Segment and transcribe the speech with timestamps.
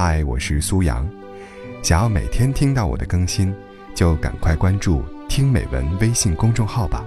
[0.00, 1.04] 嗨，我是苏阳。
[1.82, 3.52] 想要每天听到我的更新，
[3.96, 7.04] 就赶快关注“听美文”微信公众号吧。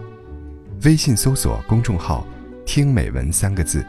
[0.84, 2.28] 微信搜索公众号
[2.68, 3.82] “听美文”三个字，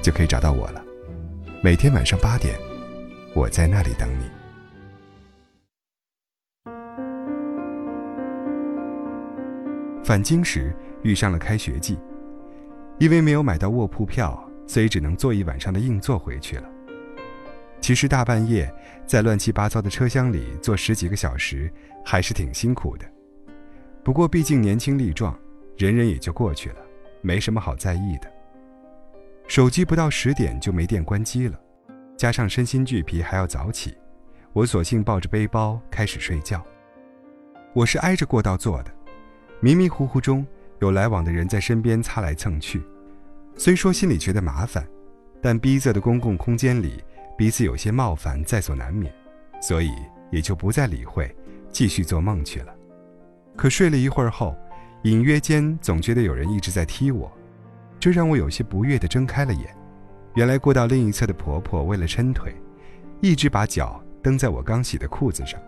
[0.00, 0.82] 就可以找到我了。
[1.62, 2.58] 每天晚上八点，
[3.34, 4.24] 我在那里等你。
[10.02, 11.98] 返京时遇上了开学季，
[12.98, 16.66] 因为没有买到卧铺票，所以只能坐一晚上的硬座回去了。
[17.80, 18.72] 其实大半夜
[19.06, 21.72] 在乱七八糟的车厢里坐十几个小时，
[22.04, 23.06] 还是挺辛苦的。
[24.04, 25.36] 不过毕竟年轻力壮，
[25.76, 26.76] 忍忍也就过去了，
[27.22, 28.30] 没什么好在意的。
[29.48, 31.58] 手机不到十点就没电关机了，
[32.16, 33.96] 加上身心俱疲还要早起，
[34.52, 36.64] 我索性抱着背包开始睡觉。
[37.72, 38.92] 我是挨着过道坐的，
[39.60, 40.46] 迷迷糊糊中
[40.80, 42.82] 有来往的人在身边擦来蹭去，
[43.56, 44.86] 虽说心里觉得麻烦，
[45.42, 47.02] 但逼仄的公共空间里。
[47.40, 49.10] 彼此有些冒犯在所难免，
[49.62, 49.90] 所以
[50.30, 51.34] 也就不再理会，
[51.70, 52.74] 继续做梦去了。
[53.56, 54.54] 可睡了一会儿后，
[55.04, 57.32] 隐约间总觉得有人一直在踢我，
[57.98, 59.74] 这让我有些不悦地睁开了眼。
[60.34, 62.54] 原来过道另一侧的婆婆为了抻腿，
[63.22, 65.58] 一直把脚蹬在我刚洗的裤子上。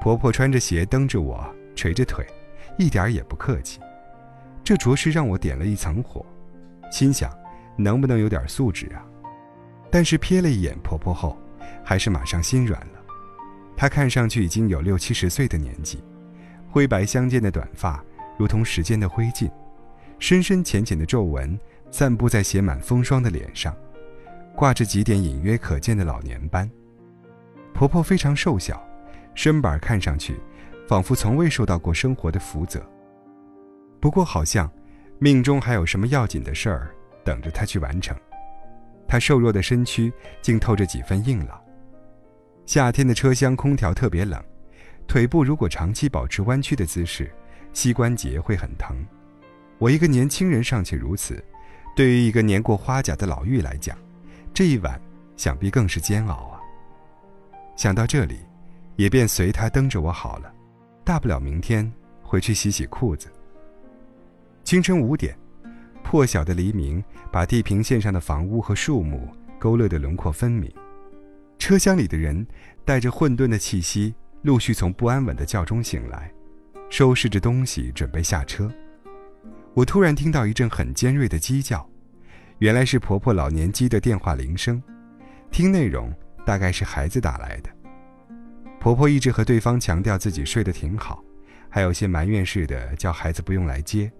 [0.00, 2.26] 婆婆穿着鞋蹬着我，垂着腿，
[2.76, 3.78] 一点儿也不客气。
[4.64, 6.26] 这着实让我点了一层火，
[6.90, 7.30] 心想，
[7.76, 9.06] 能不能有点素质啊？
[9.90, 11.36] 但是瞥了一眼婆婆后，
[11.84, 13.04] 还是马上心软了。
[13.76, 16.02] 她看上去已经有六七十岁的年纪，
[16.70, 18.02] 灰白相间的短发
[18.36, 19.50] 如同时间的灰烬，
[20.18, 21.58] 深深浅浅的皱纹
[21.90, 23.74] 散布在写满风霜的脸上，
[24.54, 26.68] 挂着几点隐约可见的老年斑。
[27.72, 28.84] 婆婆非常瘦小，
[29.34, 30.36] 身板看上去
[30.88, 32.84] 仿佛从未受到过生活的福泽。
[34.00, 34.70] 不过好像
[35.18, 36.90] 命中还有什么要紧的事儿
[37.24, 38.16] 等着她去完成。
[39.08, 41.58] 他瘦弱的身躯竟透着几分硬朗。
[42.66, 44.40] 夏天的车厢空调特别冷，
[45.06, 47.32] 腿部如果长期保持弯曲的姿势，
[47.72, 48.94] 膝关节会很疼。
[49.78, 51.42] 我一个年轻人尚且如此，
[51.96, 53.96] 对于一个年过花甲的老妪来讲，
[54.52, 55.00] 这一晚
[55.36, 56.60] 想必更是煎熬啊。
[57.74, 58.40] 想到这里，
[58.96, 60.52] 也便随他蹬着我好了，
[61.02, 61.90] 大不了明天
[62.22, 63.32] 回去洗洗裤子。
[64.64, 65.34] 清晨五点。
[66.08, 70.72] 破晓的黎明把地平线上的房屋和树木勾勒得轮廓分明，
[71.58, 72.46] 车厢里的人
[72.82, 76.32] 带着混沌的气息，陆续从不安稳的觉中醒来，
[76.88, 78.72] 收拾着东西准备下车。
[79.74, 81.86] 我突然听到一阵很尖锐的鸡叫，
[82.60, 84.82] 原来是婆婆老年机的电话铃声，
[85.50, 86.10] 听内容
[86.46, 87.68] 大概是孩子打来的。
[88.80, 91.22] 婆婆一直和对方强调自己睡得挺好，
[91.68, 94.10] 还有些埋怨似的叫孩子不用来接，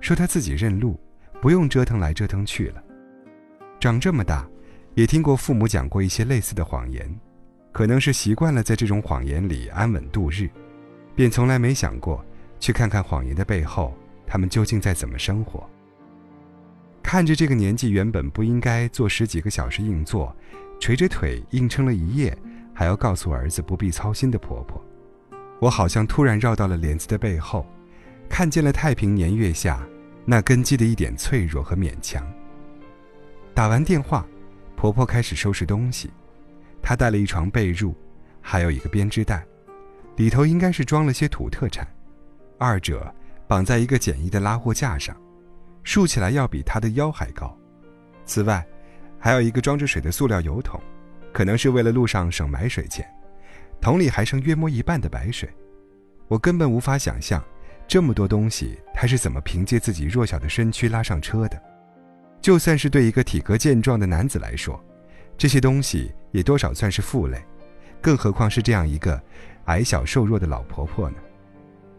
[0.00, 0.98] 说她自己认路。
[1.44, 2.82] 不用折腾来折腾去了。
[3.78, 4.48] 长这么大，
[4.94, 7.14] 也听过父母讲过一些类似的谎言，
[7.70, 10.48] 可能是习惯了在这种谎言里安稳度日，
[11.14, 12.24] 便从来没想过
[12.58, 13.94] 去看看谎言的背后，
[14.26, 15.68] 他们究竟在怎么生活。
[17.02, 20.34] 看着这个年纪原本不应该坐十几个小时硬座，
[20.80, 22.34] 垂着腿硬撑了一夜，
[22.72, 24.82] 还要告诉儿子不必操心的婆婆，
[25.60, 27.66] 我好像突然绕到了帘子的背后，
[28.30, 29.86] 看见了太平年月下。
[30.24, 32.26] 那根基的一点脆弱和勉强。
[33.52, 34.26] 打完电话，
[34.76, 36.10] 婆婆开始收拾东西。
[36.82, 37.94] 她带了一床被褥，
[38.40, 39.46] 还有一个编织袋，
[40.16, 41.86] 里头应该是装了些土特产。
[42.58, 43.12] 二者
[43.46, 45.16] 绑在一个简易的拉货架上，
[45.82, 47.56] 竖起来要比她的腰还高。
[48.24, 48.66] 此外，
[49.18, 50.80] 还有一个装着水的塑料油桶，
[51.32, 53.06] 可能是为了路上省买水钱。
[53.80, 55.48] 桶里还剩约摸一半的白水。
[56.26, 57.42] 我根本无法想象。
[57.86, 61.60] 这么多东西，他是怎么凭借自己弱小的身躯拉上车的？
[62.40, 64.82] 就算是对一个体格健壮的男子来说，
[65.38, 67.42] 这些东西也多少算是负累，
[68.00, 69.20] 更何况是这样一个
[69.66, 71.16] 矮小瘦弱的老婆婆呢？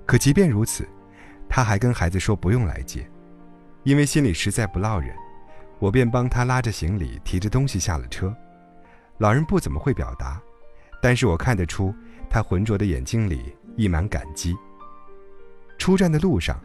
[0.05, 0.87] 可即便如此，
[1.49, 3.07] 他还跟孩子说不用来接，
[3.83, 5.15] 因为心里实在不落忍，
[5.79, 8.35] 我便帮他拉着行李，提着东西下了车。
[9.17, 10.41] 老人不怎么会表达，
[11.01, 11.93] 但是我看得出
[12.29, 14.55] 他浑浊的眼睛里溢满感激。
[15.77, 16.59] 出站的路上，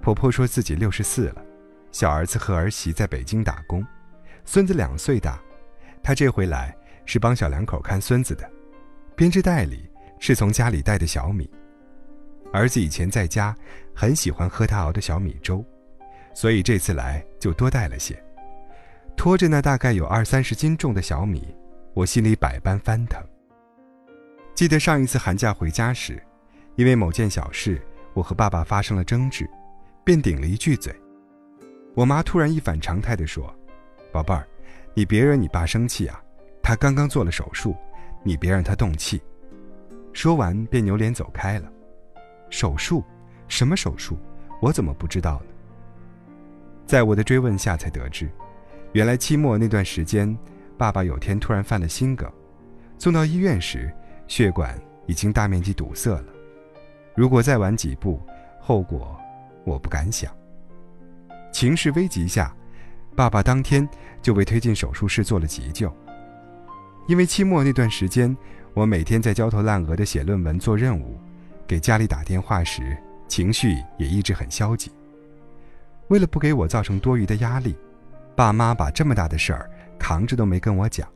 [0.00, 1.44] 婆婆说自己六十四了，
[1.90, 3.84] 小儿子和儿媳在北京打工，
[4.44, 5.40] 孙子两岁大，
[6.02, 6.74] 她这回来
[7.04, 8.48] 是帮小两口看孙子的，
[9.14, 9.88] 编织袋里
[10.18, 11.50] 是从家里带的小米，
[12.52, 13.54] 儿子以前在家
[13.94, 15.64] 很喜欢喝他熬的小米粥，
[16.34, 18.20] 所以这次来就多带了些。
[19.16, 21.54] 拖着那大概有二三十斤重的小米，
[21.94, 23.22] 我心里百般翻腾。
[24.54, 26.22] 记得上一次寒假回家时，
[26.76, 27.80] 因为某件小事。
[28.14, 29.48] 我和爸爸发生了争执，
[30.04, 30.94] 便顶了一句嘴。
[31.94, 33.54] 我妈突然一反常态地说
[34.12, 34.46] ：“宝贝儿，
[34.94, 36.22] 你别惹你爸生气啊，
[36.62, 37.76] 他刚刚做了手术，
[38.22, 39.20] 你别让他动气。”
[40.12, 41.70] 说完便扭脸走开了。
[42.50, 43.02] 手术？
[43.48, 44.18] 什么手术？
[44.60, 45.46] 我怎么不知道呢？
[46.86, 48.30] 在我的追问下，才得知，
[48.92, 50.36] 原来期末那段时间，
[50.76, 52.30] 爸爸有天突然犯了心梗，
[52.98, 53.90] 送到医院时，
[54.28, 56.24] 血管已经大面积堵塞了。
[57.14, 58.20] 如果再晚几步，
[58.60, 59.18] 后果
[59.64, 60.34] 我不敢想。
[61.52, 62.54] 情势危急下，
[63.14, 63.86] 爸爸当天
[64.22, 65.94] 就被推进手术室做了急救。
[67.06, 68.34] 因为期末那段时间，
[68.72, 71.18] 我每天在焦头烂额地写论文、做任务，
[71.66, 72.96] 给家里打电话时，
[73.28, 74.90] 情绪也一直很消极。
[76.08, 77.76] 为了不给我造成多余的压力，
[78.34, 81.06] 爸妈把这么大的事儿扛着都没跟我讲。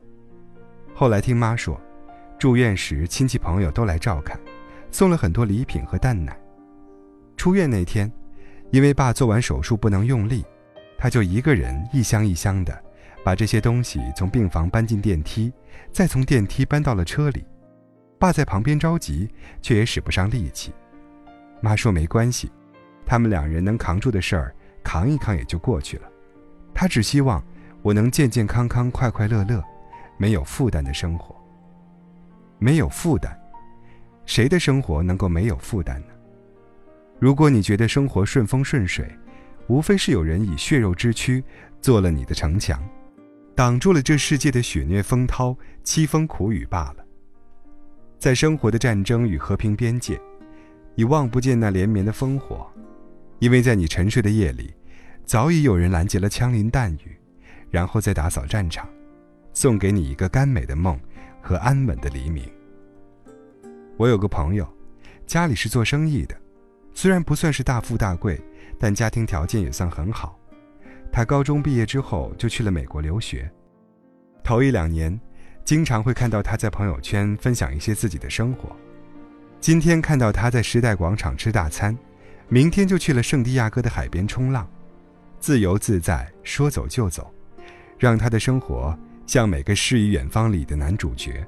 [0.93, 1.79] 后来听妈说，
[2.37, 4.39] 住院时亲戚朋友都来照看，
[4.97, 6.35] 送了很多礼品和蛋奶。
[7.35, 8.11] 出院那天，
[8.71, 10.43] 因为爸做完手术不能用力，
[10.97, 12.75] 他就一个人一箱一箱的
[13.23, 15.53] 把这些东西从病房搬进电梯，
[15.91, 17.45] 再从电梯搬到了车里。
[18.17, 19.29] 爸在旁边着急，
[19.61, 20.73] 却也使不上力气。
[21.61, 22.51] 妈说没关系，
[23.05, 24.55] 他们两人能扛住的事儿。
[24.83, 26.09] 扛一扛也就过去了，
[26.73, 27.43] 他只希望
[27.83, 29.63] 我能健健康康、快快乐乐，
[30.17, 31.35] 没有负担的生活。
[32.57, 33.36] 没有负担，
[34.27, 36.07] 谁的生活能够没有负担呢？
[37.17, 39.09] 如果你觉得生活顺风顺水，
[39.67, 41.43] 无非是有人以血肉之躯
[41.81, 42.79] 做了你的城墙，
[43.55, 47.05] 挡住了这世界的血虐风涛、凄风苦雨罢了。
[48.19, 50.19] 在生活的战争与和平边界，
[50.93, 52.69] 你望不见那连绵的烽火。
[53.39, 54.73] 因为在你沉睡的夜里，
[55.23, 57.15] 早已有人拦截了枪林弹雨，
[57.69, 58.89] 然后再打扫战场，
[59.53, 60.99] 送给你一个甘美的梦
[61.41, 62.43] 和安稳的黎明。
[63.97, 64.67] 我有个朋友，
[65.25, 66.35] 家里是做生意的，
[66.93, 68.39] 虽然不算是大富大贵，
[68.79, 70.39] 但家庭条件也算很好。
[71.11, 73.51] 他高中毕业之后就去了美国留学，
[74.43, 75.19] 头一两年，
[75.65, 78.75] 经常会看到他在朋友圈分享一些自己的生活。
[79.59, 81.97] 今天看到他在时代广场吃大餐。
[82.49, 84.65] 明天就去了圣地亚哥的海边冲浪，
[85.37, 87.29] 自由自在，说走就走，
[87.99, 91.45] 让他的生活像每个诗与远方里的男主角。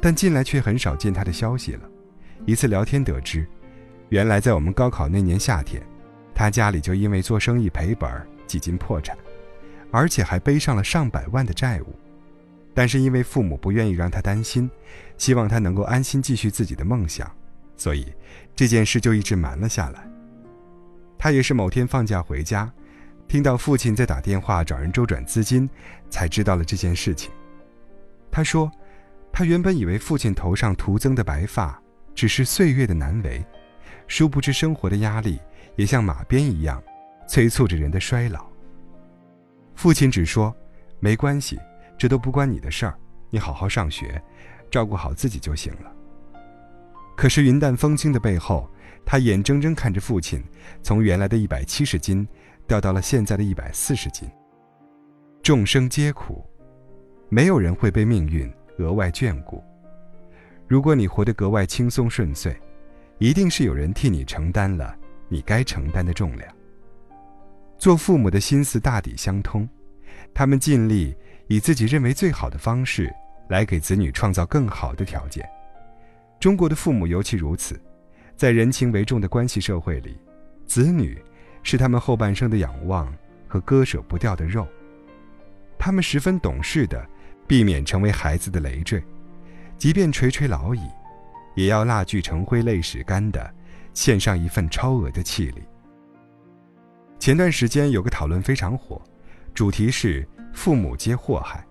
[0.00, 1.82] 但近来却很少见他的消息了。
[2.46, 3.46] 一次聊天得知，
[4.08, 5.82] 原来在我们高考那年夏天，
[6.34, 8.10] 他家里就因为做生意赔本
[8.46, 9.16] 几近破产，
[9.90, 11.94] 而且还背上了上百万的债务。
[12.74, 14.70] 但是因为父母不愿意让他担心，
[15.16, 17.28] 希望他能够安心继续自己的梦想。
[17.76, 18.06] 所以，
[18.54, 20.08] 这件事就一直瞒了下来。
[21.18, 22.72] 他也是某天放假回家，
[23.26, 25.68] 听到父亲在打电话找人周转资金，
[26.08, 27.32] 才知道了这件事情。
[28.30, 28.70] 他说，
[29.38, 31.80] 他原本以为父亲头上徒增的白发
[32.12, 33.40] 只是岁月的难为，
[34.08, 35.38] 殊不知生活的压力
[35.76, 36.82] 也像马鞭一样，
[37.28, 38.44] 催促着人的衰老。
[39.76, 40.52] 父亲只说
[40.98, 41.56] ：“没关系，
[41.96, 42.98] 这都不关你的事儿，
[43.30, 44.20] 你好好上学，
[44.72, 45.92] 照顾好自己就行了。”
[47.16, 48.68] 可是云淡风轻的背后，
[49.06, 50.42] 他眼睁睁看着父亲
[50.82, 52.26] 从原来的一百七十斤
[52.66, 54.28] 掉到了现在的一百四十斤。
[55.44, 56.44] 众生皆苦，
[57.28, 59.62] 没有人会被命运额外眷顾。
[60.66, 62.56] 如果你活得格外轻松顺遂，
[63.18, 64.96] 一定是有人替你承担了
[65.28, 66.54] 你该承担的重量。
[67.78, 69.68] 做父母的心思大抵相通，
[70.34, 71.16] 他们尽力
[71.46, 73.12] 以自己认为最好的方式
[73.48, 75.48] 来给子女创造更好的条件。
[76.40, 77.80] 中国的父母尤其如此，
[78.36, 80.16] 在人情为重的关系社会里，
[80.66, 81.20] 子女
[81.62, 83.12] 是他们后半生的仰望
[83.46, 84.66] 和割舍不掉的肉。
[85.78, 87.04] 他们十分懂事的，
[87.48, 89.02] 避免成为孩子的累赘，
[89.78, 90.82] 即便垂垂老矣，
[91.54, 93.52] 也要蜡炬成灰泪始干的
[93.94, 95.62] 献上一份超额的气力。
[97.18, 99.02] 前段时间有个讨论非常火，
[99.54, 101.66] 主题是“父母皆祸害”。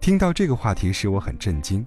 [0.00, 1.84] 听到这个话题时，我很震惊。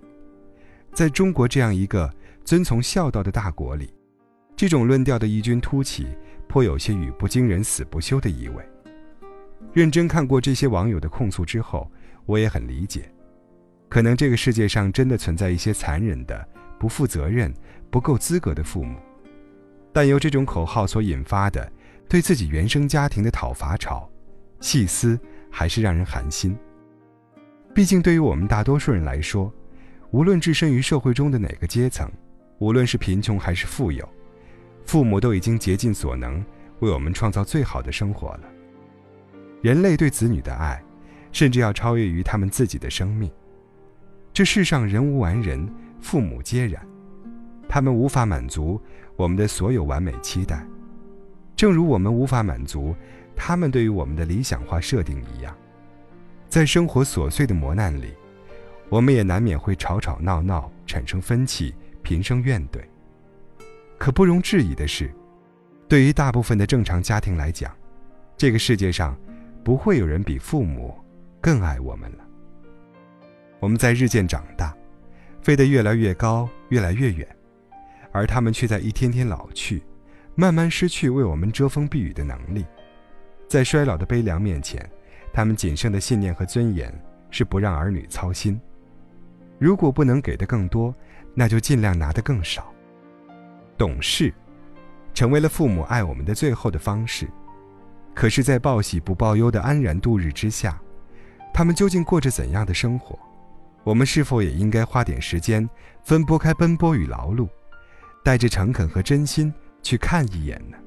[0.93, 3.93] 在中国这样一个遵从孝道的大国里，
[4.55, 6.05] 这种论调的异军突起，
[6.49, 8.63] 颇有些语不惊人死不休的意味。
[9.71, 11.89] 认真看过这些网友的控诉之后，
[12.25, 13.09] 我也很理解，
[13.89, 16.47] 可能这个世界上真的存在一些残忍的、
[16.79, 17.53] 不负责任、
[17.89, 18.97] 不够资格的父母，
[19.91, 21.71] 但由这种口号所引发的
[22.07, 24.09] 对自己原生家庭的讨伐潮，
[24.59, 26.55] 细思还是让人寒心。
[27.73, 29.53] 毕竟，对于我们大多数人来说，
[30.11, 32.09] 无论置身于社会中的哪个阶层，
[32.59, 34.07] 无论是贫穷还是富有，
[34.85, 36.43] 父母都已经竭尽所能
[36.79, 38.41] 为我们创造最好的生活了。
[39.61, 40.83] 人类对子女的爱，
[41.31, 43.31] 甚至要超越于他们自己的生命。
[44.33, 45.67] 这世上人无完人，
[45.99, 46.81] 父母皆然，
[47.67, 48.79] 他们无法满足
[49.15, 50.65] 我们的所有完美期待，
[51.55, 52.95] 正如我们无法满足
[53.35, 55.55] 他们对于我们的理想化设定一样。
[56.49, 58.13] 在生活琐碎的磨难里。
[58.89, 61.73] 我们也难免会吵吵闹闹，产生分歧，
[62.03, 62.81] 频生怨怼。
[63.97, 65.09] 可不容置疑的是，
[65.87, 67.73] 对于大部分的正常家庭来讲，
[68.35, 69.17] 这个世界上
[69.63, 70.93] 不会有人比父母
[71.41, 72.17] 更爱我们了。
[73.59, 74.75] 我们在日渐长大，
[75.41, 77.27] 飞得越来越高，越来越远，
[78.11, 79.83] 而他们却在一天天老去，
[80.35, 82.65] 慢慢失去为我们遮风避雨的能力。
[83.47, 84.87] 在衰老的悲凉面前，
[85.33, 86.93] 他们仅剩的信念和尊严
[87.31, 88.59] 是不让儿女操心。
[89.57, 90.93] 如果不能给的更多，
[91.33, 92.71] 那就尽量拿得更少。
[93.77, 94.33] 懂事，
[95.13, 97.27] 成为了父母爱我们的最后的方式。
[98.13, 100.79] 可是，在报喜不报忧的安然度日之下，
[101.53, 103.17] 他们究竟过着怎样的生活？
[103.83, 105.67] 我们是否也应该花点时间，
[106.03, 107.49] 分拨开奔波与劳碌，
[108.23, 110.77] 带着诚恳和真心去看一眼呢？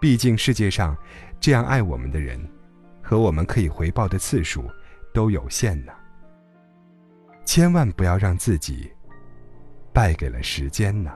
[0.00, 0.96] 毕竟世界上，
[1.40, 2.40] 这样爱我们的人，
[3.02, 4.64] 和我们可以回报的次数，
[5.12, 5.92] 都有限呢。
[7.44, 8.92] 千万不要让自己
[9.92, 11.10] 败给了时间呢。